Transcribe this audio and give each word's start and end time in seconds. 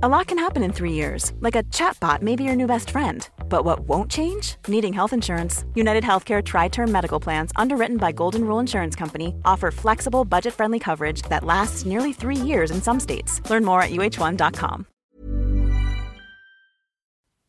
A 0.00 0.08
lot 0.08 0.28
can 0.28 0.38
happen 0.38 0.62
in 0.62 0.72
three 0.72 0.92
years, 0.92 1.32
like 1.40 1.56
a 1.56 1.64
chatbot 1.74 2.22
may 2.22 2.36
be 2.36 2.44
your 2.44 2.54
new 2.54 2.68
best 2.68 2.90
friend. 2.90 3.28
But 3.48 3.64
what 3.64 3.80
won't 3.80 4.08
change? 4.08 4.54
Needing 4.68 4.92
health 4.92 5.12
insurance. 5.12 5.64
United 5.74 6.04
Healthcare 6.04 6.40
Tri 6.40 6.68
Term 6.68 6.92
Medical 6.92 7.18
Plans, 7.18 7.50
underwritten 7.56 7.96
by 7.96 8.12
Golden 8.12 8.44
Rule 8.44 8.60
Insurance 8.60 8.94
Company, 8.94 9.34
offer 9.44 9.72
flexible, 9.72 10.24
budget 10.24 10.54
friendly 10.54 10.78
coverage 10.78 11.22
that 11.22 11.42
lasts 11.42 11.84
nearly 11.84 12.12
three 12.12 12.36
years 12.36 12.70
in 12.70 12.80
some 12.80 13.00
states. 13.00 13.40
Learn 13.50 13.64
more 13.64 13.82
at 13.82 13.90
uh1.com. 13.90 14.86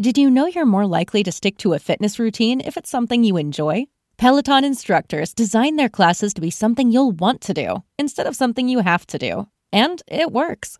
Did 0.01 0.17
you 0.17 0.31
know 0.31 0.47
you're 0.47 0.65
more 0.65 0.87
likely 0.87 1.21
to 1.21 1.31
stick 1.31 1.55
to 1.59 1.73
a 1.73 1.79
fitness 1.79 2.17
routine 2.17 2.61
if 2.61 2.77
it's 2.77 2.89
something 2.89 3.23
you 3.23 3.37
enjoy? 3.37 3.85
Peloton 4.17 4.65
instructors 4.65 5.35
design 5.35 5.75
their 5.75 5.87
classes 5.87 6.33
to 6.33 6.41
be 6.41 6.49
something 6.49 6.91
you'll 6.91 7.11
want 7.11 7.41
to 7.41 7.53
do 7.53 7.83
instead 7.99 8.25
of 8.25 8.35
something 8.35 8.67
you 8.67 8.79
have 8.79 9.05
to 9.05 9.19
do. 9.19 9.47
And 9.71 10.01
it 10.07 10.31
works. 10.31 10.79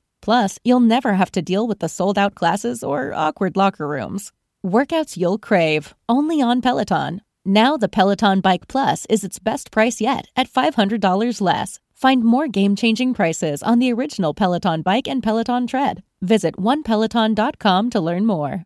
Plus, 0.21 0.59
you'll 0.63 0.79
never 0.79 1.13
have 1.13 1.31
to 1.31 1.41
deal 1.41 1.67
with 1.67 1.79
the 1.79 1.89
sold 1.89 2.17
out 2.17 2.35
classes 2.35 2.83
or 2.83 3.13
awkward 3.13 3.57
locker 3.57 3.87
rooms. 3.87 4.31
Workouts 4.65 5.17
you'll 5.17 5.39
crave, 5.39 5.93
only 6.07 6.41
on 6.41 6.61
Peloton. 6.61 7.21
Now, 7.43 7.77
the 7.77 7.89
Peloton 7.89 8.41
Bike 8.41 8.67
Plus 8.67 9.05
is 9.09 9.23
its 9.23 9.39
best 9.39 9.71
price 9.71 9.99
yet 9.99 10.27
at 10.35 10.49
$500 10.49 11.41
less. 11.41 11.79
Find 11.95 12.23
more 12.23 12.47
game 12.47 12.75
changing 12.75 13.13
prices 13.13 13.61
on 13.63 13.79
the 13.79 13.91
original 13.93 14.33
Peloton 14.33 14.81
Bike 14.81 15.07
and 15.07 15.21
Peloton 15.21 15.67
Tread. 15.67 16.03
Visit 16.21 16.55
onepeloton.com 16.57 17.89
to 17.89 18.01
learn 18.01 18.25
more. 18.25 18.65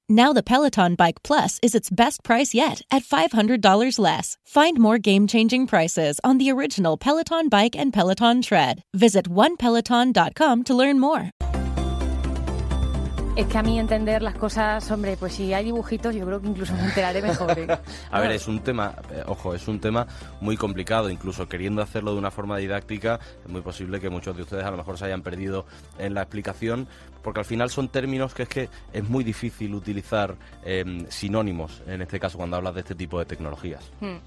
Now 0.11 0.33
the 0.33 0.43
Peloton 0.43 0.95
Bike 0.95 1.23
Plus 1.23 1.57
is 1.63 1.73
its 1.73 1.89
best 1.89 2.21
price 2.21 2.53
yet 2.53 2.81
at 2.91 3.03
$500 3.03 3.97
less. 3.97 4.37
Find 4.43 4.77
more 4.77 4.97
game-changing 4.97 5.67
prices 5.67 6.19
on 6.21 6.37
the 6.37 6.51
original 6.51 6.97
Peloton 6.97 7.47
Bike 7.47 7.77
and 7.77 7.93
Peloton 7.93 8.41
Tread. 8.41 8.83
Visit 8.93 9.29
onepeloton.com 9.29 10.63
to 10.65 10.75
learn 10.75 10.99
more. 10.99 11.31
Es 13.37 13.47
que 13.47 13.57
a 13.57 13.63
mí 13.63 13.79
entender 13.79 14.21
las 14.21 14.35
cosas, 14.35 14.91
hombre, 14.91 15.15
pues 15.15 15.33
si 15.33 15.53
hay 15.53 15.63
dibujitos, 15.63 16.13
yo 16.13 16.25
creo 16.25 16.41
que 16.41 16.47
incluso 16.47 16.73
me 16.73 16.83
enteraré 16.83 17.21
mejor. 17.21 17.57
¿eh? 17.57 17.65
a 18.11 18.19
ver, 18.19 18.31
es 18.31 18.49
un 18.49 18.59
tema, 18.59 18.93
eh, 19.09 19.23
ojo, 19.25 19.55
es 19.55 19.69
un 19.69 19.79
tema 19.79 20.05
muy 20.41 20.57
complicado, 20.57 21.09
incluso 21.09 21.47
queriendo 21.47 21.81
hacerlo 21.81 22.11
de 22.11 22.17
una 22.17 22.29
forma 22.29 22.57
didáctica, 22.57 23.21
es 23.45 23.49
muy 23.49 23.61
posible 23.61 24.01
que 24.01 24.09
muchos 24.09 24.35
de 24.35 24.43
ustedes 24.43 24.65
a 24.65 24.71
lo 24.71 24.75
mejor 24.75 24.97
se 24.97 25.05
hayan 25.05 25.21
perdido 25.21 25.65
en 25.97 26.13
la 26.13 26.23
explicación, 26.23 26.89
porque 27.23 27.39
al 27.39 27.45
final 27.45 27.69
son 27.69 27.89
términos 27.89 28.33
que 28.33 28.43
es 28.43 28.49
que 28.49 28.69
es 28.93 29.07
muy 29.09 29.23
difícil 29.23 29.73
utilizar 29.73 30.35
em, 30.63 31.05
sinónimos, 31.09 31.81
en 31.87 32.01
este 32.01 32.19
caso, 32.19 32.37
cuando 32.37 32.57
hablas 32.57 32.75
de 32.75 32.81
este 32.81 32.95
tipo 32.95 33.19
de 33.19 33.25
tecnologías. 33.25 33.91
Hmm. 33.99 34.17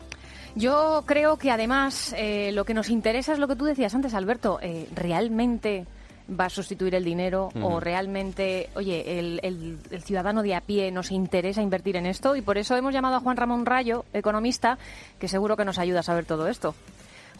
Yo 0.57 1.03
creo 1.07 1.37
que 1.37 1.51
además 1.51 2.15
eh, 2.17 2.53
lo 2.53 2.65
que 2.65 2.75
nos 2.75 2.89
interesa 2.89 3.33
es 3.33 3.39
lo 3.39 3.49
que 3.49 3.57
tú 3.57 3.65
decías 3.65 3.95
antes, 3.95 4.15
Alberto, 4.15 4.61
realmente 4.95 5.85
va 6.29 6.47
a 6.47 6.51
sustituir 6.51 6.95
el 6.95 7.05
dinero 7.05 7.51
o 7.61 7.81
realmente, 7.81 8.71
oye, 8.75 9.19
el, 9.19 9.41
el, 9.43 10.03
ciudadano 10.03 10.43
de 10.43 10.55
a 10.55 10.61
pie 10.61 10.91
nos 10.91 11.11
interesa 11.11 11.61
invertir 11.61 11.97
en 11.97 12.07
esto 12.07 12.37
y 12.37 12.43
por 12.43 12.57
eso 12.57 12.77
hemos 12.77 12.95
llamado 12.95 13.17
a 13.17 13.21
Juan 13.21 13.37
Ramón 13.37 13.67
Rayo, 13.67 14.05
economista, 14.13 14.79
que 15.19 15.29
seguro 15.29 15.57
que 15.57 15.65
nos 15.65 15.79
ayuda 15.79 16.01
a 16.01 16.03
saber 16.03 16.25
todo 16.25 16.49
esto. 16.49 16.75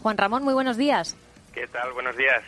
Juan 0.01 0.17
Ramón, 0.17 0.43
muy 0.43 0.53
buenos 0.53 0.77
días. 0.77 1.15
¿Qué 1.53 1.67
tal? 1.67 1.93
Buenos 1.93 2.15
días. 2.15 2.43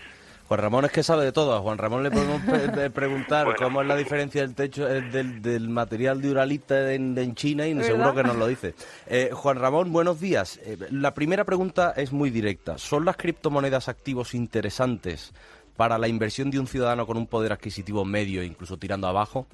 Juan 0.47 0.62
Ramón 0.62 0.85
es 0.85 0.91
que 0.91 1.03
sabe 1.03 1.25
de 1.25 1.31
todo. 1.34 1.56
A 1.56 1.59
Juan 1.59 1.78
Ramón 1.78 2.03
le 2.03 2.12
podemos 2.12 2.41
preguntar 2.94 3.56
cómo 3.58 3.81
es 3.81 3.88
la 3.88 3.97
diferencia 3.97 4.41
del 4.41 4.56
techo 4.56 4.85
del, 4.85 5.69
material 5.69 6.22
de 6.22 6.31
Uralita 6.31 6.94
en, 6.94 7.35
China 7.35 7.68
y 7.68 7.84
seguro 7.84 8.16
que 8.16 8.24
nos 8.24 8.38
lo 8.38 8.47
dice. 8.47 8.74
Eh, 9.08 9.31
Juan 9.34 9.58
Ramón, 9.59 9.91
buenos 9.91 10.22
días. 10.22 10.59
Eh, 10.63 10.78
la 10.91 11.13
primera 11.13 11.44
pregunta 11.44 11.94
es 11.97 12.13
muy 12.13 12.30
directa. 12.30 12.78
¿Son 12.78 13.03
las 13.03 13.18
criptomonedas 13.18 13.90
activos 13.90 14.34
interesantes 14.34 15.34
para 15.75 15.97
la 15.97 16.08
inversión 16.08 16.50
de 16.50 16.59
un 16.59 16.68
ciudadano 16.68 17.06
con 17.06 17.18
un 17.18 17.28
poder 17.28 17.52
adquisitivo 17.52 18.06
medio, 18.06 18.41
incluso 18.41 18.78
tirando 18.78 19.08
abajo? 19.08 19.47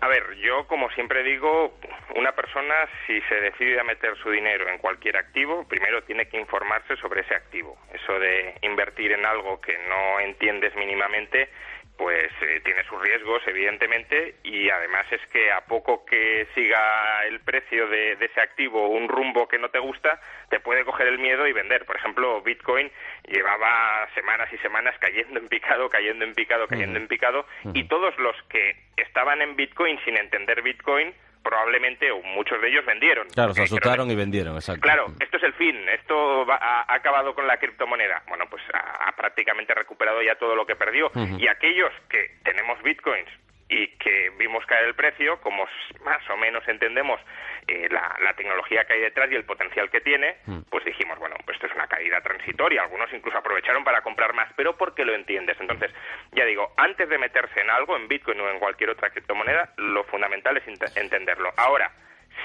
A 0.00 0.08
ver, 0.08 0.34
yo 0.36 0.66
como 0.66 0.90
siempre 0.90 1.22
digo, 1.22 1.78
una 2.14 2.32
persona 2.32 2.74
si 3.06 3.20
se 3.22 3.34
decide 3.36 3.80
a 3.80 3.84
meter 3.84 4.16
su 4.18 4.30
dinero 4.30 4.68
en 4.68 4.78
cualquier 4.78 5.16
activo, 5.16 5.66
primero 5.66 6.02
tiene 6.04 6.28
que 6.28 6.38
informarse 6.38 6.96
sobre 6.96 7.22
ese 7.22 7.34
activo. 7.34 7.78
Eso 7.92 8.18
de 8.18 8.54
invertir 8.62 9.12
en 9.12 9.24
algo 9.24 9.60
que 9.60 9.76
no 9.88 10.20
entiendes 10.20 10.74
mínimamente 10.76 11.48
pues 11.96 12.30
eh, 12.42 12.60
tiene 12.64 12.84
sus 12.84 13.00
riesgos, 13.00 13.42
evidentemente, 13.46 14.36
y 14.42 14.68
además 14.68 15.06
es 15.10 15.20
que 15.32 15.50
a 15.50 15.62
poco 15.62 16.04
que 16.04 16.46
siga 16.54 17.24
el 17.26 17.40
precio 17.40 17.88
de, 17.88 18.12
ese 18.12 18.40
activo 18.40 18.88
un 18.88 19.08
rumbo 19.08 19.48
que 19.48 19.58
no 19.58 19.70
te 19.70 19.78
gusta, 19.78 20.20
te 20.50 20.60
puede 20.60 20.84
coger 20.84 21.06
el 21.06 21.18
miedo 21.18 21.46
y 21.46 21.52
vender. 21.52 21.86
Por 21.86 21.96
ejemplo, 21.96 22.42
Bitcoin 22.42 22.90
llevaba 23.26 24.08
semanas 24.14 24.52
y 24.52 24.58
semanas 24.58 24.94
cayendo 24.98 25.38
en 25.38 25.48
picado, 25.48 25.88
cayendo 25.88 26.24
en 26.24 26.34
picado, 26.34 26.66
cayendo 26.66 26.98
en 26.98 27.08
picado, 27.08 27.46
y 27.72 27.84
todos 27.84 28.16
los 28.18 28.36
que 28.48 28.76
estaban 28.96 29.40
en 29.42 29.56
Bitcoin 29.56 29.98
sin 30.04 30.16
entender 30.16 30.62
Bitcoin, 30.62 31.14
probablemente 31.46 32.10
o 32.10 32.20
muchos 32.22 32.60
de 32.60 32.68
ellos 32.68 32.84
vendieron. 32.84 33.28
Claro, 33.28 33.54
se 33.54 33.62
asustaron 33.62 34.10
y 34.10 34.16
vendieron, 34.16 34.56
exacto. 34.56 34.80
Claro, 34.82 35.06
esto 35.20 35.36
es 35.36 35.42
el 35.44 35.52
fin, 35.52 35.76
esto 35.88 36.44
ha, 36.50 36.92
acabado 36.92 37.34
con 37.34 37.46
la 37.46 37.56
criptomoneda. 37.58 38.22
Bueno, 38.28 38.46
pues 38.50 38.62
ha, 38.74 39.12
prácticamente 39.16 39.72
recuperado 39.72 40.22
ya 40.22 40.34
todo 40.34 40.56
lo 40.56 40.66
que 40.66 40.74
perdió. 40.74 41.10
Y 41.38 41.46
aquellos 41.46 41.92
que 42.08 42.38
tenemos 42.42 42.82
bitcoins 42.82 43.28
y 43.68 43.88
que 43.98 44.30
vimos 44.38 44.64
caer 44.66 44.86
el 44.86 44.94
precio, 44.94 45.40
como 45.40 45.66
más 46.04 46.30
o 46.30 46.36
menos 46.36 46.66
entendemos 46.68 47.20
eh, 47.68 47.88
la, 47.90 48.32
tecnología 48.36 48.84
que 48.84 48.92
hay 48.92 49.00
detrás 49.00 49.30
y 49.30 49.34
el 49.34 49.44
potencial 49.44 49.90
que 49.90 50.00
tiene, 50.00 50.36
mm. 50.44 50.58
pues 50.70 50.84
dijimos, 50.84 51.18
bueno, 51.18 51.36
pues 51.44 51.56
esto 51.56 51.66
es 51.66 51.74
una 51.74 51.86
caída 51.86 52.20
transitoria. 52.20 52.82
Algunos 52.82 53.10
incluso 53.12 53.38
aprovecharon 53.38 53.82
para 53.82 54.02
comprar 54.02 54.34
más, 54.34 54.52
pero 54.56 54.76
porque 54.76 55.04
lo 55.04 55.14
entiendes. 55.14 55.56
Entonces, 55.58 55.90
ya 56.32 56.44
digo, 56.44 56.72
antes 56.76 57.08
de 57.08 57.18
meterse 57.18 57.60
en 57.60 57.70
algo, 57.70 57.96
en 57.96 58.08
Bitcoin 58.08 58.40
o 58.40 58.50
en 58.50 58.58
cualquier 58.58 58.90
otra 58.90 59.10
criptomoneda, 59.10 59.72
lo 59.78 60.04
fundamental 60.04 60.56
es 60.58 60.64
entenderlo. 60.96 61.50
Ahora, 61.56 61.90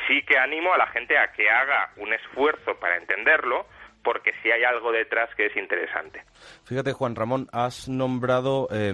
sí 0.08 0.24
que 0.24 0.38
animo 0.38 0.74
a 0.74 0.78
la 0.78 0.88
gente 0.88 1.18
a 1.18 1.32
que 1.34 1.50
haga 1.50 1.92
un 1.98 2.14
esfuerzo 2.14 2.80
para 2.80 2.98
entenderlo, 2.98 3.66
porque 4.04 4.32
sí 4.42 4.52
hay 4.52 4.64
algo 4.64 4.92
detrás 4.92 5.30
que 5.36 5.48
es 5.48 5.58
interesante. 5.58 6.24
Fíjate, 6.66 6.94
Juan 6.94 7.16
Ramón, 7.16 7.48
has 7.52 7.88
nombrado 7.88 8.68
eh, 8.72 8.92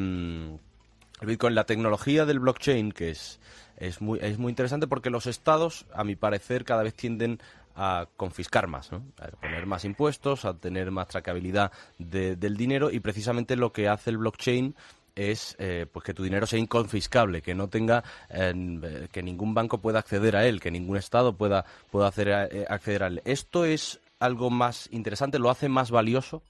Bitcoin, 1.22 1.56
la 1.56 1.66
tecnología 1.66 2.26
del 2.26 2.40
blockchain, 2.40 2.92
que 2.92 3.10
es, 3.10 3.40
es, 3.78 4.02
muy, 4.02 4.20
es 4.22 4.38
muy 4.38 4.50
interesante 4.50 4.88
porque 4.88 5.10
los 5.10 5.28
estados, 5.28 5.86
a 5.94 6.04
mi 6.04 6.16
parecer, 6.16 6.66
cada 6.66 6.84
vez 6.84 6.94
tienden 6.94 7.40
a 7.76 8.08
confiscar 8.18 8.68
más, 8.68 8.92
a 8.92 9.02
poner 9.40 9.68
más 9.68 9.86
impuestos, 9.86 10.46
a 10.46 10.56
tener 10.56 10.90
más 10.90 11.08
tracabilidad 11.08 11.72
del 12.00 12.58
dinero 12.58 12.90
y 12.92 13.00
precisamente 13.00 13.56
lo 13.56 13.72
que 13.72 13.88
hace 13.88 14.10
el 14.10 14.18
blockchain 14.18 14.76
es 15.18 15.56
eh, 15.60 15.86
pues 15.92 16.04
que 16.04 16.14
tu 16.14 16.24
dinero 16.24 16.46
sea 16.46 16.60
inconfiscable, 16.60 17.42
que 17.42 17.56
no 17.56 17.68
tenga 17.70 18.04
eh, 18.30 19.08
que 19.12 19.24
ningún 19.24 19.54
banco 19.54 19.80
pueda 19.80 20.00
acceder 20.00 20.36
a 20.36 20.46
él, 20.46 20.60
que 20.60 20.72
ningún 20.72 20.98
estado 20.98 21.34
pueda 21.34 21.66
pueda 21.92 22.08
hacer, 22.08 22.30
eh, 22.30 22.66
acceder 22.70 23.04
a 23.04 23.08
él. 23.08 23.22
Esto 23.26 23.66
es 23.66 24.00
algo 24.20 24.50
más 24.50 24.90
interesante, 24.92 25.40
lo 25.40 25.50
hace 25.50 25.70
más 25.70 25.92
valioso. 25.92 26.42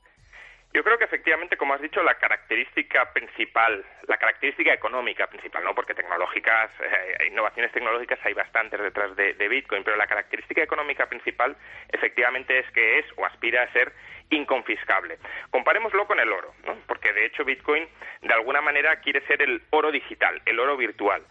Yo 0.77 0.83
creo 0.83 0.99
que 0.99 1.05
efectivamente, 1.05 1.57
como 1.57 1.73
has 1.73 1.81
dicho, 1.81 2.03
la 2.03 2.13
característica 2.19 3.11
principal, 3.11 3.83
la 4.07 4.17
característica 4.17 4.71
económica 4.71 5.25
principal, 5.25 5.63
no 5.63 5.73
porque 5.73 5.95
tecnológicas, 5.95 6.69
eh, 6.79 7.25
innovaciones 7.31 7.71
tecnológicas 7.71 8.19
hay 8.23 8.35
bastantes 8.35 8.79
detrás 8.79 9.15
de, 9.15 9.47
Bitcoin, 9.47 9.83
pero 9.83 9.97
la 9.97 10.05
característica 10.05 10.61
económica 10.61 11.07
principal 11.07 11.57
efectivamente 11.89 12.59
es 12.59 12.69
que 12.73 12.99
es 12.99 13.05
o 13.15 13.25
aspira 13.25 13.63
a 13.63 13.73
ser 13.73 13.91
inconfiscable. 14.29 15.17
Comparémoslo 15.49 16.05
con 16.05 16.19
el 16.19 16.31
oro, 16.31 16.53
¿no? 16.67 16.77
porque 16.85 17.11
de 17.11 17.25
hecho 17.25 17.43
Bitcoin 17.43 17.87
de 18.21 18.33
alguna 18.35 18.61
manera 18.61 18.97
quiere 18.97 19.21
ser 19.21 19.41
el 19.41 19.63
oro 19.71 19.91
digital, 19.91 20.43
el 20.45 20.59
oro 20.59 20.77
virtual. 20.77 21.23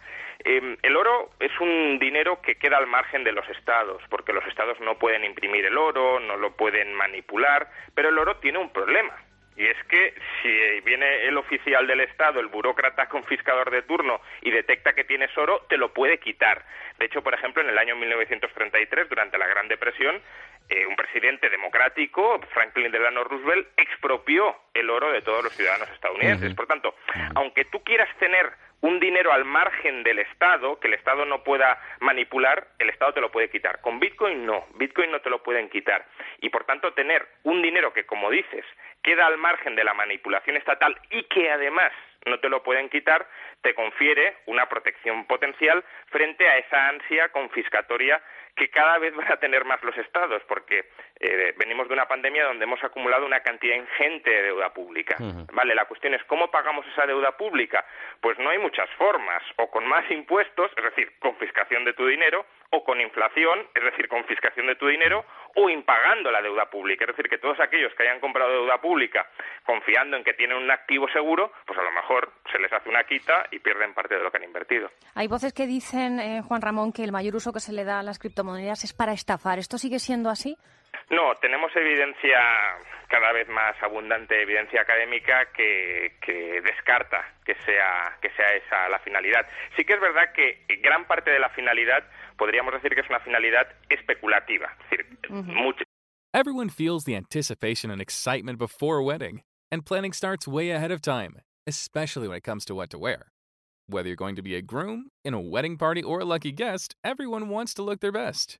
Em, 0.43 0.75
el 0.81 0.97
oro 0.97 1.29
es 1.39 1.57
un 1.61 1.99
dinero 1.99 2.41
que 2.41 2.55
queda 2.55 2.79
al 2.79 2.87
margen 2.87 3.23
de 3.23 3.31
los 3.31 3.47
estados, 3.47 4.03
porque 4.09 4.33
los 4.33 4.45
estados 4.45 4.77
no 4.81 4.99
pueden 4.99 5.23
imprimir 5.23 5.65
el 5.65 5.77
oro, 5.77 6.19
no 6.19 6.35
lo 6.35 6.51
pueden 6.57 6.93
manipular, 6.93 7.71
pero 7.95 8.09
el 8.09 8.17
oro 8.17 8.35
tiene 8.39 8.57
un 8.57 8.73
problema 8.73 9.15
y 9.57 9.65
es 9.65 9.77
que 9.85 10.13
si 10.41 10.81
viene 10.81 11.25
el 11.25 11.37
oficial 11.37 11.87
del 11.87 12.01
Estado, 12.01 12.39
el 12.39 12.47
burócrata 12.47 13.09
confiscador 13.09 13.71
de 13.71 13.81
turno, 13.81 14.21
y 14.41 14.51
detecta 14.51 14.93
que 14.93 15.03
tienes 15.03 15.35
oro, 15.37 15.65
te 15.67 15.77
lo 15.77 15.93
puede 15.93 16.19
quitar. 16.19 16.63
De 16.99 17.05
hecho, 17.05 17.23
por 17.23 17.33
ejemplo, 17.33 17.63
en 17.63 17.69
el 17.69 17.77
año 17.77 17.95
1933, 17.95 19.09
durante 19.09 19.37
la 19.37 19.47
Gran 19.47 19.67
Depresión, 19.67 20.21
eh, 20.69 20.85
un 20.85 20.95
presidente 20.95 21.49
democrático, 21.49 22.39
Franklin 22.53 22.91
Delano 22.91 23.23
Roosevelt, 23.23 23.67
expropió 23.77 24.55
el 24.73 24.89
oro 24.89 25.11
de 25.11 25.21
todos 25.21 25.43
los 25.43 25.53
ciudadanos 25.53 25.89
estadounidenses. 25.91 26.53
Por 26.53 26.67
tanto, 26.67 26.93
aunque 27.35 27.65
tú 27.65 27.83
quieras 27.83 28.09
tener 28.19 28.51
un 28.81 28.99
dinero 28.99 29.31
al 29.31 29.45
margen 29.45 30.03
del 30.03 30.19
Estado, 30.19 30.79
que 30.79 30.87
el 30.87 30.93
Estado 30.93 31.25
no 31.25 31.43
pueda 31.43 31.81
manipular, 31.99 32.67
el 32.79 32.89
Estado 32.89 33.13
te 33.13 33.21
lo 33.21 33.31
puede 33.31 33.49
quitar. 33.49 33.81
Con 33.81 33.99
Bitcoin 33.99 34.45
no, 34.45 34.65
Bitcoin 34.75 35.11
no 35.11 35.21
te 35.21 35.29
lo 35.29 35.41
pueden 35.41 35.69
quitar. 35.69 36.05
Y 36.41 36.49
por 36.49 36.65
tanto, 36.65 36.93
tener 36.93 37.27
un 37.43 37.61
dinero 37.61 37.93
que, 37.93 38.05
como 38.05 38.29
dices, 38.29 38.65
queda 39.07 39.25
al 39.25 39.37
margen 39.37 39.73
de 39.73 39.85
la 39.85 39.93
manipulación 39.93 40.57
estatal 40.57 40.93
y 41.09 41.23
que 41.23 41.49
además 41.49 41.93
no 42.25 42.41
te 42.41 42.49
lo 42.49 42.61
pueden 42.61 42.89
quitar, 42.89 43.25
te 43.61 43.73
confiere 43.73 44.35
una 44.47 44.67
protección 44.67 45.23
potencial 45.25 45.81
frente 46.07 46.45
a 46.45 46.57
esa 46.57 46.89
ansia 46.89 47.29
confiscatoria 47.29 48.21
que 48.53 48.69
cada 48.69 48.97
vez 48.97 49.15
van 49.15 49.31
a 49.31 49.37
tener 49.37 49.63
más 49.63 49.81
los 49.81 49.97
estados, 49.97 50.41
porque 50.45 50.89
eh, 51.21 51.53
venimos 51.57 51.87
de 51.87 51.93
una 51.93 52.05
pandemia 52.05 52.43
donde 52.43 52.65
hemos 52.65 52.83
acumulado 52.83 53.25
una 53.25 53.39
cantidad 53.39 53.77
ingente 53.77 54.29
de 54.29 54.41
deuda 54.41 54.73
pública. 54.73 55.15
Vale, 55.53 55.73
la 55.73 55.85
cuestión 55.85 56.13
es 56.13 56.23
cómo 56.25 56.51
pagamos 56.51 56.85
esa 56.87 57.05
deuda 57.05 57.31
pública. 57.37 57.85
Pues 58.19 58.37
no 58.39 58.49
hay 58.49 58.57
muchas 58.57 58.89
formas, 58.97 59.41
o 59.55 59.71
con 59.71 59.87
más 59.87 60.09
impuestos, 60.11 60.69
es 60.75 60.83
decir, 60.83 61.13
confiscación 61.19 61.85
de 61.85 61.93
tu 61.93 62.05
dinero, 62.07 62.45
o 62.71 62.83
con 62.83 62.99
inflación, 62.99 63.65
es 63.73 63.83
decir, 63.83 64.07
confiscación 64.07 64.67
de 64.67 64.75
tu 64.75 64.87
dinero, 64.87 65.25
o 65.55 65.69
impagando 65.69 66.31
la 66.31 66.41
deuda 66.41 66.69
pública. 66.69 67.05
Es 67.05 67.15
decir, 67.15 67.29
que 67.29 67.37
todos 67.37 67.59
aquellos 67.59 67.93
que 67.95 68.03
hayan 68.03 68.19
comprado 68.19 68.51
deuda 68.51 68.79
pública 68.79 69.25
confiando 69.65 70.17
en 70.17 70.23
que 70.23 70.33
tienen 70.33 70.57
un 70.57 70.69
activo 70.69 71.07
seguro, 71.09 71.51
pues 71.65 71.79
a 71.79 71.83
lo 71.83 71.91
mejor 71.91 72.31
se 72.51 72.59
les 72.59 72.71
hace 72.71 72.89
una 72.89 73.03
quita 73.03 73.47
y 73.51 73.59
pierden 73.59 73.93
parte 73.93 74.15
de 74.15 74.23
lo 74.23 74.31
que 74.31 74.37
han 74.37 74.43
invertido. 74.43 74.89
Hay 75.15 75.27
voces 75.27 75.53
que 75.53 75.65
dicen, 75.65 76.19
eh, 76.19 76.41
Juan 76.41 76.61
Ramón, 76.61 76.91
que 76.91 77.03
el 77.03 77.11
mayor 77.11 77.35
uso 77.35 77.53
que 77.53 77.59
se 77.59 77.73
le 77.73 77.83
da 77.83 77.99
a 77.99 78.03
las 78.03 78.19
criptomonedas 78.19 78.83
es 78.83 78.93
para 78.93 79.13
estafar. 79.13 79.59
¿Esto 79.59 79.77
sigue 79.77 79.99
siendo 79.99 80.29
así? 80.29 80.57
No, 81.09 81.35
tenemos 81.35 81.73
evidencia 81.75 82.37
cada 83.07 83.31
vez 83.31 83.47
más 83.47 83.81
abundante, 83.81 84.41
evidencia 84.41 84.81
académica 84.81 85.45
que, 85.53 86.17
que, 86.21 86.61
descarta 86.61 87.35
que 87.45 87.55
sea, 87.65 88.17
que 88.21 88.29
sea 88.31 88.55
esa 88.55 88.89
la 88.89 88.99
finalidad. 88.99 89.47
Sí 89.77 89.85
que 89.85 89.93
es 89.93 90.01
verdad 90.01 90.33
que 90.33 90.65
gran 90.81 91.05
parte 91.05 91.31
de 91.31 91.39
la 91.39 91.49
finalidad 91.49 92.03
podríamos 92.37 92.73
decir 92.73 92.93
que 92.93 93.01
es 93.01 93.09
una 93.09 93.21
finalidad 93.21 93.67
especulativa. 93.89 94.75
Es 94.83 94.97
decir, 94.97 95.05
mucho... 95.29 95.83
Everyone 96.33 96.69
feels 96.69 97.05
the 97.05 97.15
anticipation 97.15 97.89
and 97.89 98.01
excitement 98.01 98.59
before 98.59 98.97
a 98.97 99.03
wedding, 99.03 99.43
and 99.71 99.85
planning 99.85 100.11
starts 100.11 100.45
way 100.45 100.71
ahead 100.71 100.91
of 100.91 101.01
time, 101.01 101.37
especially 101.65 102.27
when 102.27 102.37
it 102.37 102.43
comes 102.43 102.65
to 102.65 102.75
what 102.75 102.89
to 102.89 102.99
wear. 102.99 103.31
Whether 103.87 104.09
you're 104.09 104.17
going 104.17 104.35
to 104.35 104.41
be 104.41 104.55
a 104.55 104.61
groom, 104.61 105.09
in 105.23 105.33
a 105.33 105.39
wedding 105.39 105.77
party, 105.77 106.03
or 106.03 106.19
a 106.19 106.25
lucky 106.25 106.51
guest, 106.51 106.95
everyone 107.05 107.47
wants 107.47 107.73
to 107.75 107.83
look 107.83 108.01
their 108.01 108.11
best. 108.11 108.57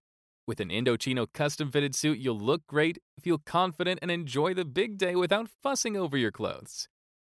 With 0.47 0.61
an 0.61 0.69
Indochino 0.69 1.27
custom 1.33 1.71
fitted 1.71 1.93
suit, 1.93 2.19
you'll 2.19 2.39
look 2.39 2.65
great, 2.67 2.99
feel 3.21 3.37
confident, 3.37 3.99
and 4.01 4.09
enjoy 4.09 4.53
the 4.53 4.63
big 4.63 4.97
day 4.97 5.13
without 5.13 5.49
fussing 5.61 5.97
over 5.97 6.15
your 6.15 6.31
clothes. 6.31 6.87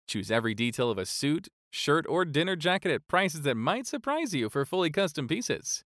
Choose 0.07 0.29
every 0.29 0.53
detail 0.53 0.91
of 0.91 0.99
a 0.99 1.07
suit, 1.07 1.47
shirt, 1.71 2.05
or 2.07 2.23
dinner 2.23 2.55
jacket 2.55 2.91
at 2.91 3.07
prices 3.07 3.41
that 3.41 3.55
might 3.55 3.87
surprise 3.87 4.35
you 4.35 4.47
for 4.47 4.63
fully 4.63 4.91
custom 4.91 5.27
pieces. 5.27 5.83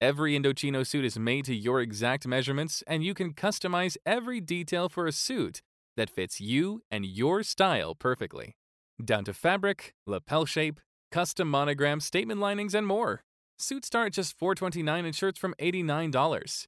Every 0.00 0.38
Indochino 0.38 0.86
suit 0.86 1.04
is 1.04 1.18
made 1.18 1.46
to 1.46 1.54
your 1.54 1.80
exact 1.80 2.28
measurements, 2.28 2.84
and 2.86 3.02
you 3.02 3.12
can 3.12 3.34
customize 3.34 3.96
every 4.06 4.40
detail 4.40 4.88
for 4.88 5.08
a 5.08 5.12
suit 5.12 5.62
that 5.96 6.10
fits 6.10 6.40
you 6.40 6.82
and 6.92 7.04
your 7.04 7.42
style 7.42 7.96
perfectly. 7.96 8.56
Down 9.04 9.24
to 9.24 9.34
fabric, 9.34 9.94
lapel 10.06 10.44
shape, 10.44 10.78
custom 11.10 11.48
monogram, 11.48 11.98
statement 11.98 12.38
linings, 12.38 12.72
and 12.72 12.86
more. 12.86 13.24
Suits 13.62 13.86
start 13.86 14.06
at 14.08 14.12
just 14.14 14.36
429 14.38 15.04
and 15.04 15.14
shirts 15.14 15.38
from 15.38 15.54
$89. 15.60 16.66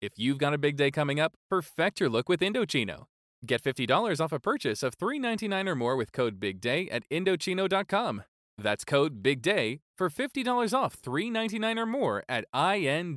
If 0.00 0.12
you've 0.16 0.38
got 0.38 0.54
a 0.54 0.58
big 0.58 0.76
day 0.76 0.92
coming 0.92 1.18
up, 1.18 1.32
perfect 1.50 1.98
your 1.98 2.08
look 2.08 2.28
with 2.28 2.38
Indochino. 2.38 3.06
Get 3.44 3.64
$50 3.64 4.20
off 4.20 4.30
a 4.30 4.38
purchase 4.38 4.84
of 4.84 4.94
399 4.94 5.68
or 5.68 5.74
more 5.74 5.96
with 5.96 6.12
code 6.12 6.38
BIGDAY 6.38 6.86
at 6.92 7.02
Indochino.com. 7.10 8.22
That's 8.58 8.84
code 8.84 9.24
BIGDAY 9.24 9.80
for 9.98 10.08
$50 10.08 10.72
off 10.72 10.94
399 10.94 11.78
or 11.80 11.86
more 11.86 12.22
at 12.28 12.44
INDOCHINO.com. 12.54 13.16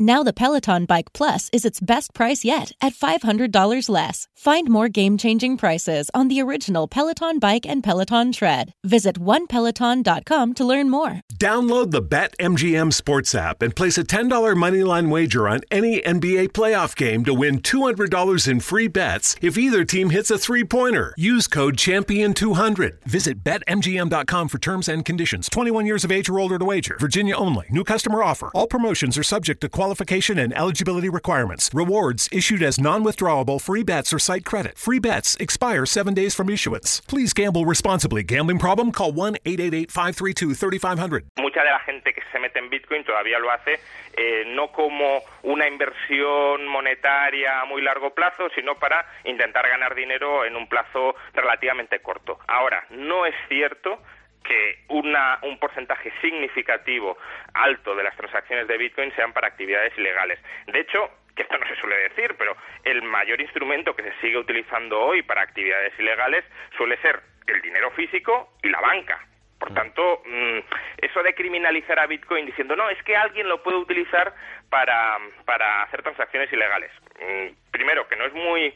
Now 0.00 0.22
the 0.22 0.32
Peloton 0.32 0.84
Bike 0.84 1.12
Plus 1.12 1.50
is 1.52 1.64
its 1.64 1.80
best 1.80 2.14
price 2.14 2.44
yet 2.44 2.70
at 2.80 2.92
$500 2.94 3.88
less. 3.88 4.28
Find 4.36 4.70
more 4.70 4.88
game-changing 4.88 5.56
prices 5.56 6.08
on 6.14 6.28
the 6.28 6.40
original 6.40 6.86
Peloton 6.86 7.40
Bike 7.40 7.66
and 7.66 7.82
Peloton 7.82 8.30
Tread. 8.30 8.74
Visit 8.84 9.18
onepeloton.com 9.18 10.54
to 10.54 10.64
learn 10.64 10.88
more. 10.88 11.22
Download 11.34 11.90
the 11.90 12.00
BetMGM 12.00 12.92
Sports 12.92 13.34
app 13.34 13.60
and 13.60 13.74
place 13.74 13.98
a 13.98 14.04
$10 14.04 14.30
moneyline 14.54 15.10
wager 15.10 15.48
on 15.48 15.62
any 15.68 16.00
NBA 16.00 16.50
playoff 16.50 16.94
game 16.94 17.24
to 17.24 17.34
win 17.34 17.60
$200 17.60 18.46
in 18.46 18.60
free 18.60 18.86
bets 18.86 19.34
if 19.42 19.58
either 19.58 19.84
team 19.84 20.10
hits 20.10 20.30
a 20.30 20.38
three-pointer. 20.38 21.12
Use 21.16 21.48
code 21.48 21.76
Champion200. 21.76 23.02
Visit 23.04 23.42
betmgm.com 23.42 24.48
for 24.48 24.58
terms 24.58 24.88
and 24.88 25.04
conditions. 25.04 25.48
21 25.48 25.86
years 25.86 26.04
of 26.04 26.12
age 26.12 26.28
or 26.28 26.38
older 26.38 26.56
to 26.56 26.64
wager. 26.64 26.96
Virginia 27.00 27.34
only. 27.34 27.66
New 27.70 27.82
customer 27.82 28.22
offer. 28.22 28.52
All 28.54 28.68
promotions 28.68 29.18
are 29.18 29.24
subject 29.24 29.60
to 29.62 29.68
quality 29.68 29.87
qualification 29.88 30.38
and 30.38 30.52
eligibility 30.52 31.08
requirements. 31.08 31.70
Rewards 31.72 32.28
issued 32.30 32.62
as 32.62 32.78
non 32.78 33.02
withdrawable 33.02 33.58
free 33.58 33.82
bets 33.82 34.12
or 34.12 34.18
site 34.18 34.44
credit. 34.44 34.76
Free 34.76 34.98
bets 34.98 35.34
expire 35.40 35.86
seven 35.86 36.12
days 36.12 36.34
from 36.34 36.50
issuance. 36.50 37.00
Please 37.08 37.32
gamble 37.32 37.64
responsibly. 37.64 38.22
Gambling 38.22 38.58
problem? 38.58 38.92
Call 38.92 39.12
1 39.12 39.36
888 39.46 39.90
532 39.90 40.58
3500. 40.58 41.24
Mucha 41.38 41.60
de 41.60 41.70
la 41.70 41.78
gente 41.86 42.12
que 42.12 42.20
se 42.30 42.38
mete 42.38 42.58
en 42.58 42.68
Bitcoin 42.68 43.02
todavía 43.02 43.38
lo 43.38 43.50
hace 43.50 43.80
eh, 44.14 44.44
no 44.48 44.70
como 44.72 45.22
una 45.44 45.66
inversión 45.66 46.66
monetaria 46.68 47.62
a 47.62 47.64
muy 47.64 47.80
largo 47.80 48.10
plazo, 48.10 48.50
sino 48.54 48.74
para 48.74 49.06
intentar 49.24 49.66
ganar 49.66 49.94
dinero 49.94 50.44
en 50.44 50.54
un 50.54 50.68
plazo 50.68 51.14
relativamente 51.32 52.00
corto. 52.00 52.38
Ahora, 52.46 52.84
no 52.90 53.24
es 53.24 53.34
cierto 53.48 54.02
que 54.48 54.78
una, 54.88 55.38
un 55.42 55.58
porcentaje 55.58 56.10
significativo 56.22 57.18
alto 57.52 57.94
de 57.94 58.02
las 58.02 58.16
transacciones 58.16 58.66
de 58.66 58.78
Bitcoin 58.78 59.14
sean 59.14 59.34
para 59.34 59.48
actividades 59.48 59.92
ilegales. 59.98 60.40
De 60.66 60.80
hecho, 60.80 61.10
que 61.36 61.42
esto 61.42 61.58
no 61.58 61.68
se 61.68 61.76
suele 61.76 61.96
decir, 62.08 62.34
pero 62.38 62.56
el 62.82 63.02
mayor 63.02 63.40
instrumento 63.42 63.94
que 63.94 64.04
se 64.04 64.20
sigue 64.22 64.38
utilizando 64.38 64.98
hoy 65.00 65.22
para 65.22 65.42
actividades 65.42 65.92
ilegales 65.98 66.44
suele 66.76 66.96
ser 67.02 67.20
el 67.46 67.60
dinero 67.60 67.90
físico 67.90 68.54
y 68.62 68.70
la 68.70 68.80
banca. 68.80 69.20
Por 69.58 69.74
tanto, 69.74 70.22
mm, 70.24 70.58
eso 71.02 71.22
de 71.22 71.34
criminalizar 71.34 71.98
a 71.98 72.06
Bitcoin 72.06 72.46
diciendo, 72.46 72.74
no, 72.74 72.88
es 72.88 73.02
que 73.02 73.16
alguien 73.16 73.48
lo 73.48 73.62
puede 73.62 73.76
utilizar 73.76 74.32
para, 74.70 75.18
para 75.44 75.82
hacer 75.82 76.02
transacciones 76.02 76.50
ilegales. 76.52 76.90
Mm, 77.20 77.70
primero, 77.70 78.08
que 78.08 78.16
no 78.16 78.24
es 78.24 78.32
muy, 78.32 78.72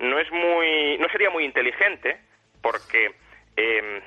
no 0.00 0.18
es 0.18 0.30
muy, 0.32 0.98
no 0.98 1.08
sería 1.10 1.30
muy 1.30 1.44
inteligente, 1.44 2.18
porque 2.60 3.12
em, 3.56 4.00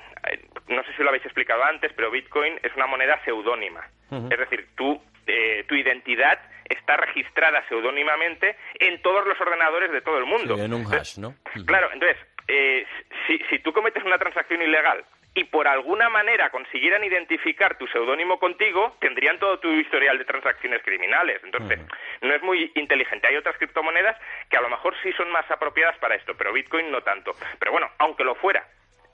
no 0.68 0.82
sé 0.84 0.92
si 0.96 1.02
lo 1.02 1.08
habéis 1.08 1.24
explicado 1.24 1.64
antes, 1.64 1.92
pero 1.94 2.10
Bitcoin 2.10 2.58
es 2.62 2.74
una 2.74 2.86
moneda 2.86 3.20
seudónima. 3.24 3.86
Es 4.10 4.38
decir, 4.38 4.68
tú, 4.76 5.00
eh, 5.26 5.64
tu 5.66 5.74
identidad 5.74 6.38
está 6.68 6.96
registrada 6.96 7.64
seudónimamente 7.68 8.56
en 8.78 9.00
todos 9.02 9.26
los 9.26 9.40
ordenadores 9.40 9.90
de 9.90 10.00
todo 10.00 10.18
el 10.18 10.26
mundo. 10.26 10.56
en 10.58 10.72
un 10.72 10.86
hash, 10.92 11.18
¿no? 11.18 11.34
Claro, 11.66 11.90
entonces, 11.92 12.16
eh, 12.48 12.86
si, 13.26 13.38
si 13.50 13.58
tú 13.60 13.72
cometes 13.72 14.04
una 14.04 14.18
transacción 14.18 14.62
ilegal 14.62 15.04
y 15.36 15.44
por 15.44 15.68
alguna 15.68 16.08
manera 16.08 16.48
consiguieran 16.50 17.04
identificar 17.04 17.76
tu 17.76 17.86
seudónimo 17.88 18.38
contigo, 18.38 18.96
tendrían 19.00 19.38
todo 19.38 19.58
tu 19.58 19.68
historial 19.70 20.16
de 20.16 20.24
transacciones 20.24 20.82
criminales. 20.82 21.42
Entonces, 21.44 21.78
no 22.22 22.34
es 22.34 22.42
muy 22.42 22.72
inteligente. 22.74 23.28
Hay 23.28 23.36
otras 23.36 23.56
criptomonedas 23.58 24.16
que 24.48 24.56
a 24.56 24.62
lo 24.62 24.70
mejor 24.70 24.94
sí 25.02 25.12
son 25.12 25.30
más 25.30 25.48
apropiadas 25.50 25.98
para 25.98 26.14
esto, 26.14 26.32
pero 26.38 26.54
Bitcoin 26.54 26.90
no 26.90 27.02
tanto. 27.02 27.32
Pero 27.58 27.70
bueno, 27.70 27.90
aunque 27.98 28.24
lo 28.24 28.34
fuera, 28.36 28.66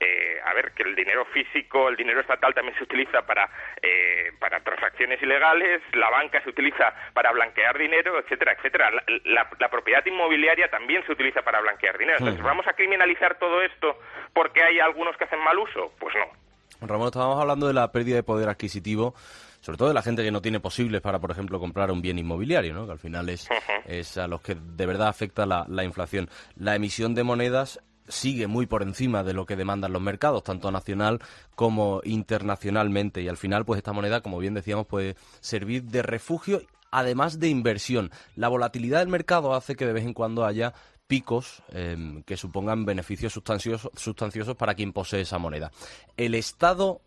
eh, 0.03 0.41
a 0.43 0.53
ver, 0.53 0.71
que 0.73 0.83
el 0.83 0.95
dinero 0.95 1.25
físico, 1.25 1.87
el 1.87 1.95
dinero 1.95 2.19
estatal 2.21 2.53
también 2.53 2.77
se 2.77 2.83
utiliza 2.83 3.21
para, 3.21 3.49
eh, 3.81 4.31
para 4.39 4.59
transacciones 4.59 5.21
ilegales, 5.21 5.81
la 5.93 6.09
banca 6.09 6.41
se 6.43 6.49
utiliza 6.49 6.93
para 7.13 7.31
blanquear 7.31 7.77
dinero, 7.77 8.19
etcétera, 8.19 8.53
etcétera. 8.53 8.91
La, 9.25 9.69
propiedad 9.69 10.05
inmobiliaria 10.05 10.69
también 10.69 11.05
se 11.05 11.13
utiliza 11.13 11.41
para 11.41 11.61
blanquear 11.61 11.97
dinero. 11.97 12.19
Entonces, 12.19 12.43
¿vamos 12.43 12.67
a 12.67 12.73
criminalizar 12.73 13.39
todo 13.39 13.61
esto 13.61 13.99
porque 14.33 14.61
hay 14.63 14.79
algunos 14.79 15.15
que 15.17 15.23
hacen 15.23 15.39
mal 15.39 15.57
uso? 15.57 15.93
Pues 15.99 16.13
no. 16.15 16.87
Ramón, 16.87 17.07
estábamos 17.07 17.39
hablando 17.39 17.67
de 17.67 17.73
la 17.73 17.91
pérdida 17.91 18.17
de 18.17 18.23
poder 18.23 18.49
adquisitivo 18.49 19.15
sobre 19.61 19.77
todo 19.77 19.87
de 19.87 19.93
la 19.93 20.01
gente 20.01 20.23
que 20.23 20.31
no 20.31 20.41
tiene 20.41 20.59
posibles 20.59 20.99
para, 20.99 21.19
por 21.19 21.31
ejemplo, 21.31 21.57
comprar 21.57 21.89
un 21.89 22.01
bien 22.01 22.19
inmobiliario, 22.19 22.73
¿no? 22.73 22.85
que 22.85 22.91
al 22.91 22.99
final 22.99 23.29
es, 23.29 23.47
es 23.85 24.17
a 24.17 24.27
los 24.27 24.41
que 24.41 24.55
de 24.55 24.85
verdad 24.85 25.07
afecta 25.07 25.45
la, 25.45 25.65
la 25.69 25.85
inflación. 25.85 26.29
La 26.57 26.75
emisión 26.75 27.15
de 27.15 27.23
monedas 27.23 27.79
sigue 28.07 28.47
muy 28.47 28.65
por 28.65 28.83
encima 28.83 29.23
de 29.23 29.33
lo 29.33 29.45
que 29.45 29.55
demandan 29.55 29.93
los 29.93 30.01
mercados, 30.01 30.43
tanto 30.43 30.71
nacional 30.71 31.19
como 31.55 32.01
internacionalmente. 32.03 33.21
Y 33.21 33.27
al 33.27 33.37
final, 33.37 33.65
pues 33.65 33.77
esta 33.77 33.93
moneda, 33.93 34.21
como 34.21 34.39
bien 34.39 34.53
decíamos, 34.53 34.87
puede 34.87 35.15
servir 35.39 35.83
de 35.83 36.01
refugio, 36.01 36.61
además 36.91 37.39
de 37.39 37.49
inversión. 37.49 38.11
La 38.35 38.47
volatilidad 38.47 38.99
del 38.99 39.07
mercado 39.07 39.53
hace 39.53 39.75
que 39.75 39.85
de 39.85 39.93
vez 39.93 40.05
en 40.05 40.13
cuando 40.13 40.45
haya 40.45 40.73
picos 41.07 41.61
em, 41.69 42.23
que 42.23 42.37
supongan 42.37 42.85
beneficios 42.85 43.33
sustanciosos, 43.33 43.91
sustanciosos 43.95 44.55
para 44.55 44.73
quien 44.73 44.93
posee 44.93 45.21
esa 45.21 45.37
moneda. 45.37 45.71
El 46.17 46.33
Estado, 46.35 47.01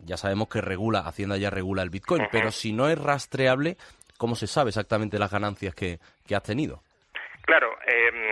ya 0.00 0.16
sabemos 0.16 0.48
que 0.48 0.60
regula, 0.60 1.00
Hacienda 1.00 1.36
ya 1.36 1.50
regula 1.50 1.82
el 1.82 1.90
Bitcoin, 1.90 2.24
pero 2.30 2.50
si 2.50 2.72
no 2.72 2.88
es 2.88 2.98
rastreable, 2.98 3.76
¿cómo 4.16 4.36
se 4.36 4.46
sabe 4.46 4.68
exactamente 4.68 5.18
las 5.18 5.30
ganancias 5.30 5.74
que, 5.74 5.98
que 6.26 6.36
has 6.36 6.42
tenido? 6.42 6.82
Claro, 7.42 7.68
eh, 7.86 8.27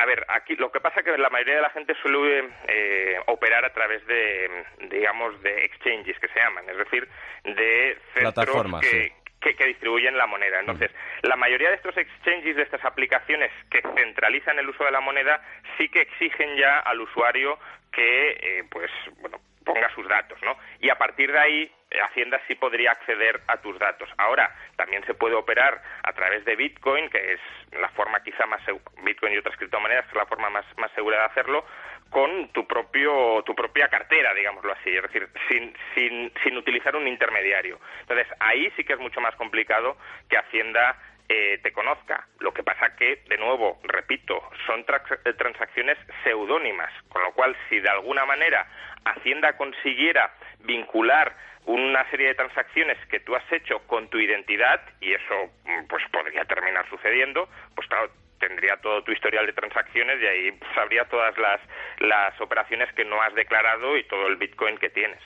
a 0.00 0.06
ver, 0.06 0.24
aquí 0.28 0.56
lo 0.56 0.72
que 0.72 0.80
pasa 0.80 1.00
es 1.00 1.04
que 1.04 1.18
la 1.18 1.28
mayoría 1.28 1.56
de 1.56 1.60
la 1.60 1.70
gente 1.70 1.94
suele 2.00 2.48
eh, 2.68 3.18
operar 3.26 3.66
a 3.66 3.72
través 3.74 4.06
de, 4.06 4.64
digamos, 4.88 5.42
de 5.42 5.66
exchanges 5.66 6.18
que 6.18 6.28
se 6.28 6.40
llaman, 6.40 6.64
es 6.70 6.78
decir, 6.78 7.06
de 7.44 7.98
centros 8.14 8.80
que, 8.80 9.12
que, 9.40 9.66
distribuyen 9.66 10.16
la 10.16 10.26
moneda. 10.26 10.60
Entonces, 10.60 10.90
la 11.20 11.36
mayoría 11.36 11.68
de 11.68 11.74
estos 11.74 11.94
exchanges, 11.98 12.56
de 12.56 12.62
estas 12.62 12.82
aplicaciones 12.82 13.52
que 13.70 13.82
centralizan 13.94 14.58
el 14.58 14.70
uso 14.70 14.84
de 14.84 14.90
la 14.90 15.02
moneda, 15.02 15.42
sí 15.76 15.90
que 15.90 16.00
exigen 16.00 16.56
ya 16.56 16.78
al 16.78 17.02
usuario 17.02 17.58
que, 17.92 18.30
eh, 18.30 18.64
pues, 18.70 18.90
bueno, 19.20 19.38
ponga 19.66 19.94
sus 19.94 20.08
datos, 20.08 20.38
¿no? 20.42 20.56
Y 20.80 20.88
a 20.88 20.96
partir 20.96 21.30
de 21.30 21.38
ahí 21.38 21.72
Hacienda 21.98 22.40
sí 22.46 22.54
podría 22.54 22.92
acceder 22.92 23.40
a 23.48 23.56
tus 23.58 23.78
datos. 23.78 24.08
Ahora, 24.18 24.54
también 24.76 25.04
se 25.06 25.14
puede 25.14 25.34
operar 25.34 25.82
a 26.02 26.12
través 26.12 26.44
de 26.44 26.56
Bitcoin, 26.56 27.08
que 27.10 27.34
es 27.34 27.40
la 27.72 27.88
forma 27.90 28.22
quizá 28.22 28.46
más 28.46 28.60
Bitcoin 29.02 29.34
y 29.34 29.38
otras 29.38 29.56
criptomonedas, 29.56 30.06
es 30.06 30.14
la 30.14 30.26
forma 30.26 30.50
más, 30.50 30.64
más 30.78 30.90
segura 30.92 31.18
de 31.18 31.24
hacerlo, 31.24 31.64
con 32.10 32.48
tu 32.48 32.66
propio 32.66 33.42
tu 33.44 33.54
propia 33.54 33.88
cartera, 33.88 34.34
digámoslo 34.34 34.72
así, 34.72 34.90
es 34.90 35.02
decir, 35.02 35.28
sin, 35.48 35.74
sin, 35.94 36.32
sin 36.42 36.56
utilizar 36.56 36.94
un 36.96 37.06
intermediario. 37.06 37.78
Entonces, 38.00 38.26
ahí 38.40 38.70
sí 38.76 38.84
que 38.84 38.94
es 38.94 38.98
mucho 38.98 39.20
más 39.20 39.34
complicado 39.36 39.96
que 40.28 40.36
Hacienda 40.36 40.96
eh, 41.28 41.60
te 41.62 41.72
conozca. 41.72 42.26
Lo 42.40 42.52
que 42.52 42.64
pasa 42.64 42.96
que, 42.96 43.22
de 43.28 43.36
nuevo, 43.38 43.78
repito, 43.84 44.42
son 44.66 44.80
eh, 44.80 45.32
transacciones 45.34 45.96
seudónimas, 46.24 46.92
con 47.08 47.22
lo 47.22 47.32
cual, 47.32 47.56
si 47.68 47.78
de 47.78 47.88
alguna 47.88 48.24
manera 48.26 48.66
Hacienda 49.04 49.56
consiguiera 49.56 50.32
vincular 50.64 51.34
una 51.66 52.08
serie 52.10 52.28
de 52.28 52.34
transacciones 52.34 52.98
que 53.08 53.20
tú 53.20 53.34
has 53.34 53.52
hecho 53.52 53.80
con 53.86 54.08
tu 54.08 54.18
identidad 54.18 54.80
y 55.00 55.12
eso 55.12 55.50
mm, 55.64 55.86
pues 55.88 56.02
podría 56.10 56.44
terminar 56.44 56.88
sucediendo, 56.88 57.48
pues 57.74 57.86
claro, 57.88 58.10
tendría 58.38 58.76
todo 58.78 59.02
tu 59.04 59.12
historial 59.12 59.46
de 59.46 59.52
transacciones 59.52 60.20
y 60.20 60.26
ahí 60.26 60.58
sabría 60.74 61.04
todas 61.04 61.36
las, 61.38 61.60
las 61.98 62.40
operaciones 62.40 62.92
que 62.94 63.04
no 63.04 63.20
has 63.22 63.34
declarado 63.34 63.96
y 63.96 64.04
todo 64.04 64.26
el 64.26 64.36
Bitcoin 64.36 64.78
que 64.78 64.90
tienes. 64.90 65.20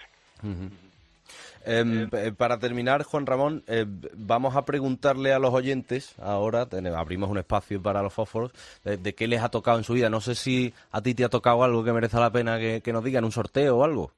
Em, 1.64 2.10
eh, 2.12 2.32
para 2.36 2.58
terminar, 2.58 3.04
Juan 3.04 3.24
Ramón, 3.24 3.62
eh, 3.68 3.86
vamos 4.14 4.56
a 4.56 4.66
preguntarle 4.66 5.32
a 5.32 5.38
los 5.38 5.54
oyentes, 5.54 6.18
ahora 6.18 6.66
abrimos 6.96 7.30
un 7.30 7.38
espacio 7.38 7.80
para 7.80 8.02
los 8.02 8.12
fósforos, 8.12 8.52
de, 8.84 9.14
qué 9.14 9.26
les 9.28 9.42
ha 9.42 9.48
tocado 9.48 9.78
en 9.78 9.84
su 9.84 9.94
vida. 9.94 10.10
No 10.10 10.20
sé 10.20 10.34
si 10.34 10.74
a 10.90 11.00
ti 11.00 11.14
te 11.14 11.24
ha 11.24 11.30
tocado 11.30 11.64
algo 11.64 11.84
que 11.84 11.92
merezca 11.92 12.20
la 12.20 12.32
pena 12.32 12.58
que, 12.58 12.82
que 12.82 12.92
nos 12.92 13.04
digan, 13.04 13.24
un 13.24 13.32
sorteo 13.32 13.78
o 13.78 13.84
algo 13.84 14.12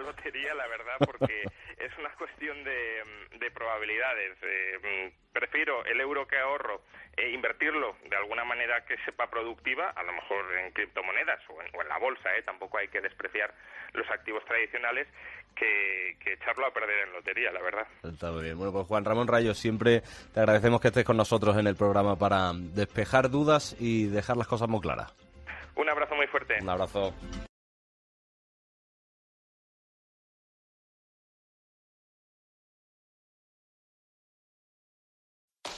la 0.00 0.06
lotería, 0.06 0.54
la 0.54 0.66
verdad, 0.66 0.96
porque 0.98 1.42
es 1.78 1.98
una 1.98 2.10
cuestión 2.10 2.62
de, 2.64 3.02
de 3.38 3.50
probabilidades. 3.50 4.36
Eh, 4.42 4.78
mm, 5.10 5.32
prefiero 5.32 5.84
el 5.84 6.00
euro 6.00 6.26
que 6.26 6.38
ahorro 6.38 6.82
e 7.16 7.30
invertirlo 7.30 7.96
de 8.08 8.16
alguna 8.16 8.44
manera 8.44 8.84
que 8.84 8.96
sepa 9.04 9.28
productiva, 9.28 9.90
a 9.90 10.02
lo 10.02 10.12
mejor 10.12 10.44
en 10.58 10.72
criptomonedas 10.72 11.40
o 11.48 11.60
en, 11.62 11.88
la 11.88 11.98
bolsa, 11.98 12.34
¿eh? 12.36 12.42
tampoco 12.42 12.78
hay 12.78 12.88
que 12.88 13.00
despreciar 13.00 13.52
los 13.92 14.08
activos 14.10 14.44
tradicionales, 14.44 15.08
que, 15.56 16.16
que, 16.20 16.34
echarlo 16.34 16.66
a 16.66 16.72
perder 16.72 17.08
en 17.08 17.12
lotería, 17.12 17.50
la 17.50 17.60
verdad. 17.60 17.86
Está 18.04 18.30
muy 18.30 18.44
bien. 18.44 18.56
Bueno, 18.56 18.72
pues 18.72 18.86
Juan 18.86 19.04
Ramón 19.04 19.26
Rayo, 19.26 19.52
siempre 19.54 20.02
te 20.32 20.40
agradecemos 20.40 20.80
que 20.80 20.88
estés 20.88 21.04
con 21.04 21.16
nosotros 21.16 21.56
en 21.58 21.66
el 21.66 21.76
programa 21.76 22.16
para 22.16 22.52
despejar 22.54 23.30
dudas 23.30 23.76
y 23.80 24.06
dejar 24.06 24.36
las 24.36 24.46
cosas 24.46 24.68
muy 24.68 24.80
claras. 24.80 25.12
Un 25.74 25.88
abrazo 25.88 26.14
muy 26.14 26.28
fuerte. 26.28 26.58
Un 26.62 26.70
abrazo. 26.70 27.12